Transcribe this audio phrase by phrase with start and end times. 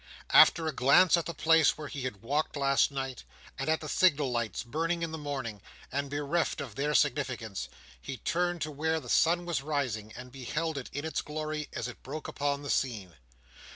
[0.31, 3.23] After a glance at the place where he had walked last night,
[3.59, 7.69] and at the signal lights burning in the morning, and bereft of their significance,
[8.01, 11.87] he turned to where the sun was rising, and beheld it, in its glory, as
[11.87, 13.13] it broke upon the scene.